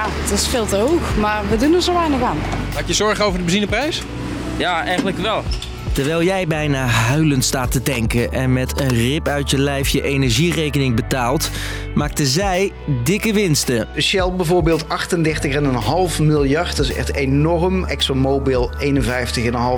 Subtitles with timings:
[0.00, 2.38] Ja, het is veel te hoog, maar we doen er zo weinig aan.
[2.74, 4.02] Maak je zorgen over de benzineprijs?
[4.56, 5.42] Ja, eigenlijk wel.
[5.92, 10.02] Terwijl jij bijna huilend staat te tanken en met een rip uit je lijf je
[10.02, 11.50] energierekening betaalt,
[11.94, 12.72] maakten zij
[13.04, 13.88] dikke winsten.
[13.98, 14.88] Shell bijvoorbeeld 38,5
[16.22, 17.84] miljard, dat is echt enorm.
[17.84, 18.70] ExxonMobil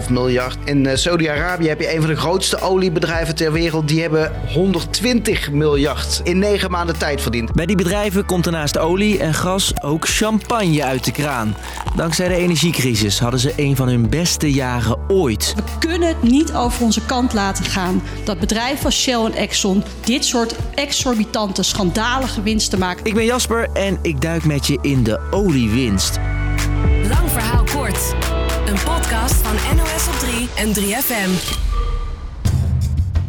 [0.04, 0.56] 51,5 miljard.
[0.64, 3.88] In eh, Saudi-Arabië heb je een van de grootste oliebedrijven ter wereld.
[3.88, 7.52] Die hebben 120 miljard in negen maanden tijd verdiend.
[7.52, 11.56] Bij die bedrijven komt er naast olie en gas ook champagne uit de kraan.
[11.96, 15.54] Dankzij de energiecrisis hadden ze een van hun beste jaren ooit.
[15.56, 19.84] We kunnen het niet over onze kant laten gaan dat bedrijven als Shell en Exxon
[20.04, 23.04] dit soort exorbitante, schandalige winsten maken.
[23.04, 26.18] Ik ben Jasper en ik duik met je in de oliewinst.
[27.08, 28.14] Lang verhaal kort.
[28.66, 31.60] Een podcast van NOS op 3 en 3FM.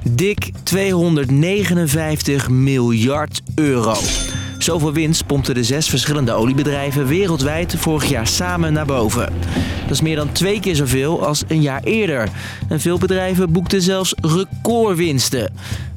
[0.09, 3.95] Dik 259 miljard euro.
[4.63, 9.33] Zoveel winst pompten de zes verschillende oliebedrijven wereldwijd vorig jaar samen naar boven.
[9.81, 12.29] Dat is meer dan twee keer zoveel als een jaar eerder.
[12.69, 15.53] En veel bedrijven boekten zelfs recordwinsten.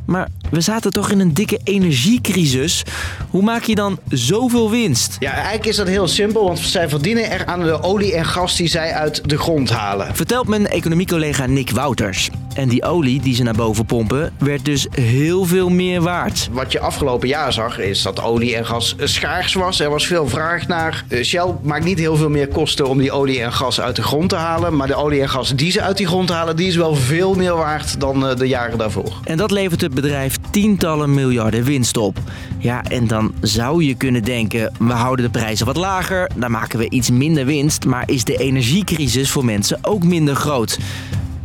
[0.07, 2.83] Maar we zaten toch in een dikke energiecrisis.
[3.31, 5.17] Hoe maak je dan zoveel winst?
[5.19, 8.57] Ja, eigenlijk is dat heel simpel, want zij verdienen er aan de olie en gas
[8.57, 10.17] die zij uit de grond halen.
[10.17, 12.31] Vertelt mijn economiecollega Nick Wouters.
[12.57, 16.49] En die olie die ze naar boven pompen, werd dus heel veel meer waard.
[16.53, 19.81] Wat je afgelopen jaar zag, is dat olie en gas schaars was.
[19.81, 21.05] Er was veel vraag naar.
[21.09, 24.03] Eh, Shell maakt niet heel veel meer kosten om die olie en gas uit de
[24.03, 24.77] grond te halen.
[24.77, 27.35] Maar de olie en gas die ze uit die grond halen, die is wel veel
[27.35, 29.13] meer waard dan eh, de jaren daarvoor.
[29.25, 32.19] En dat levert het bedrijf tientallen miljarden winst op.
[32.59, 36.79] Ja, en dan zou je kunnen denken, we houden de prijzen wat lager, dan maken
[36.79, 40.79] we iets minder winst, maar is de energiecrisis voor mensen ook minder groot?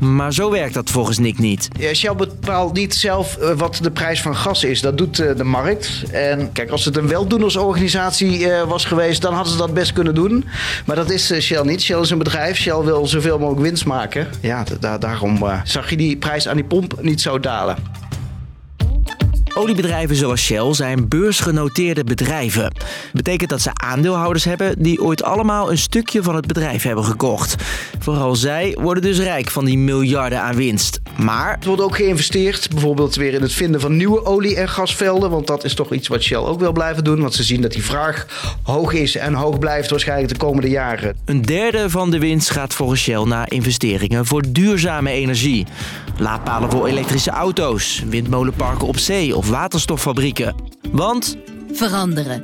[0.02, 1.68] Maar zo werkt dat volgens Nick niet.
[1.94, 4.82] Shell bepaalt niet zelf eh, wat de prijs van gas is.
[4.82, 6.04] Dat doet eh, de markt.
[6.12, 10.16] En kijk, als het een weldoenersorganisatie eh, was geweest, dan hadden ze dat best kunnen
[10.16, 10.46] doen.
[10.86, 11.82] Maar dat is Shell niet.
[11.82, 12.58] Shell is een bedrijf.
[12.58, 14.28] Shell wil zoveel mogelijk winst maken.
[14.42, 17.76] Ja, da- daarom zag je die prijs aan die pomp niet zo dalen.
[19.54, 22.74] Oliebedrijven zoals Shell zijn beursgenoteerde bedrijven.
[23.14, 27.56] Betekent dat ze aandeelhouders hebben die ooit allemaal een stukje van het bedrijf hebben gekocht.
[28.00, 31.00] Vooral zij worden dus rijk van die miljarden aan winst.
[31.18, 35.30] Maar Het wordt ook geïnvesteerd, bijvoorbeeld weer in het vinden van nieuwe olie- en gasvelden.
[35.30, 37.22] Want dat is toch iets wat Shell ook wil blijven doen.
[37.22, 38.26] Want ze zien dat die vraag
[38.64, 41.16] hoog is en hoog blijft waarschijnlijk de komende jaren.
[41.26, 45.66] een derde van de winst gaat volgens Shell naar investeringen voor duurzame energie.
[46.22, 50.56] Laadpalen voor elektrische auto's, windmolenparken op zee of waterstoffabrieken.
[50.92, 51.38] Want
[51.72, 52.44] Veranderen.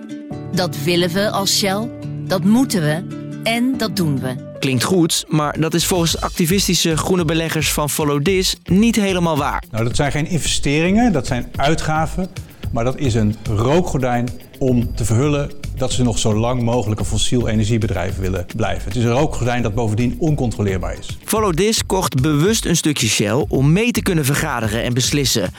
[0.53, 1.89] Dat willen we als Shell,
[2.27, 3.03] dat moeten we
[3.43, 4.35] en dat doen we.
[4.59, 9.63] Klinkt goed, maar dat is volgens activistische groene beleggers van Follow This niet helemaal waar.
[9.71, 12.27] Nou, dat zijn geen investeringen, dat zijn uitgaven.
[12.71, 17.05] Maar dat is een rookgordijn om te verhullen dat ze nog zo lang mogelijk een
[17.05, 18.83] fossiel energiebedrijf willen blijven.
[18.83, 21.17] Het is een rookgordijn dat bovendien oncontroleerbaar is.
[21.23, 25.49] Follow This kocht bewust een stukje Shell om mee te kunnen vergaderen en beslissen.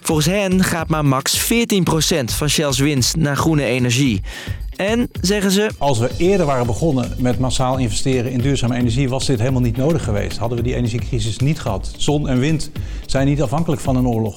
[0.00, 4.22] Volgens hen gaat maar max 14% van Shell's winst naar groene energie.
[4.76, 9.26] En, zeggen ze, Als we eerder waren begonnen met massaal investeren in duurzame energie, was
[9.26, 10.36] dit helemaal niet nodig geweest.
[10.36, 11.92] Hadden we die energiecrisis niet gehad.
[11.96, 12.70] Zon en wind
[13.06, 14.36] zijn niet afhankelijk van een oorlog.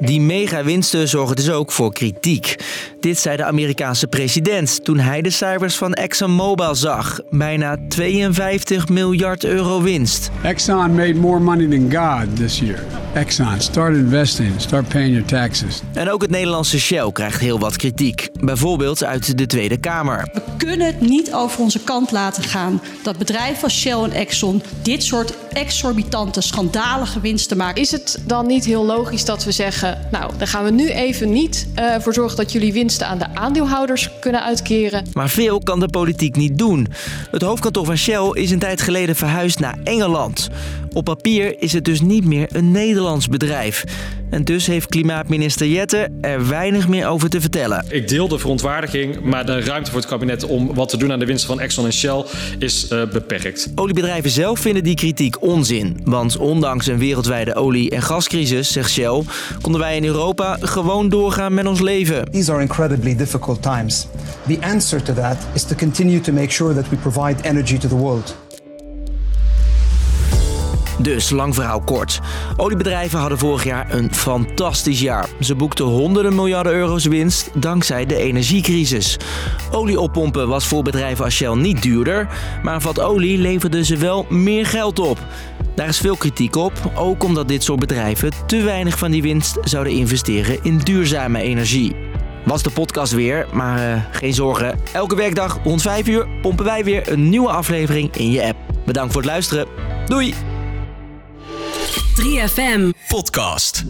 [0.00, 2.56] Die mega-winsten zorgen dus ook voor kritiek.
[3.00, 7.20] Dit zei de Amerikaanse president toen hij de cijfers van ExxonMobil zag.
[7.30, 10.30] Bijna 52 miljard euro winst.
[10.42, 12.78] Exxon made more money than God this year.
[13.14, 15.82] Exxon, start investing, start paying your taxes.
[15.92, 18.28] En ook het Nederlandse Shell krijgt heel wat kritiek.
[18.40, 20.28] Bijvoorbeeld uit de Tweede Kamer.
[20.32, 24.62] We kunnen het niet over onze kant laten gaan dat bedrijven als Shell en Exxon
[24.82, 27.82] dit soort exorbitante, schandalige winsten maken.
[27.82, 31.32] Is het dan niet heel logisch dat we zeggen, nou, dan gaan we nu even
[31.32, 35.06] niet eh, voor zorgen dat jullie aan de aandeelhouders kunnen uitkeren.
[35.12, 36.86] Maar veel kan de politiek niet doen.
[37.30, 40.48] Het hoofdkantoor van Shell is een tijd geleden verhuisd naar Engeland.
[40.92, 43.84] Op papier is het dus niet meer een Nederlands bedrijf.
[44.30, 47.84] En dus heeft klimaatminister Jette er weinig meer over te vertellen.
[47.88, 51.18] Ik deel de verontwaardiging, maar de ruimte voor het kabinet om wat te doen aan
[51.18, 52.24] de winsten van Exxon en Shell
[52.58, 53.70] is eh, beperkt.
[53.74, 56.00] Oliebedrijven zelf vinden die kritiek onzin.
[56.04, 59.22] Want ondanks een wereldwijde olie- en gascrisis, zegt Shell,
[59.60, 62.30] konden wij in Europa gewoon doorgaan met ons leven.
[62.30, 64.06] These are incredibly difficult times.
[64.46, 67.88] The answer to that is to continue to make sure that we provide energy to
[67.88, 68.36] the world.
[71.02, 72.20] Dus lang verhaal kort.
[72.56, 75.28] Oliebedrijven hadden vorig jaar een fantastisch jaar.
[75.40, 79.16] Ze boekten honderden miljarden euro's winst dankzij de energiecrisis.
[79.70, 82.28] Olie oppompen was voor bedrijven als Shell niet duurder,
[82.62, 85.18] maar een vat olie leverde ze wel meer geld op.
[85.74, 89.58] Daar is veel kritiek op, ook omdat dit soort bedrijven te weinig van die winst
[89.62, 91.96] zouden investeren in duurzame energie.
[92.44, 94.78] Was de podcast weer, maar uh, geen zorgen.
[94.92, 98.56] Elke werkdag rond 5 uur pompen wij weer een nieuwe aflevering in je app.
[98.84, 99.66] Bedankt voor het luisteren.
[100.06, 100.49] Doei!
[102.14, 103.84] 3FM Podcast.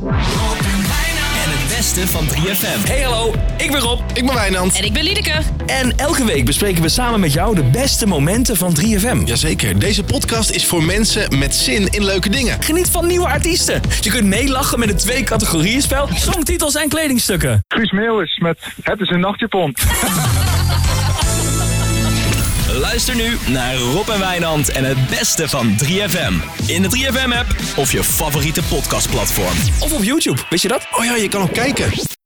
[1.45, 2.87] En het beste van 3FM.
[2.89, 4.01] Hey hallo, ik ben Rob.
[4.15, 4.77] Ik ben Wijnand.
[4.77, 5.43] En ik ben Liedeke.
[5.67, 9.25] En elke week bespreken we samen met jou de beste momenten van 3FM.
[9.25, 12.63] Jazeker, deze podcast is voor mensen met zin in leuke dingen.
[12.63, 13.81] Geniet van nieuwe artiesten.
[14.01, 17.65] Je kunt meelachen met een twee categorieën spel, songtitels en kledingstukken.
[17.69, 19.75] Guus Meeuwis met Het is een nachtjapon.
[23.07, 26.33] Luister nu naar Rob en Wijnand en het beste van 3FM.
[26.67, 29.57] In de 3FM-app of je favoriete podcastplatform.
[29.81, 30.87] Of op YouTube, wist je dat?
[30.91, 32.19] Oh ja, je kan ook kijken.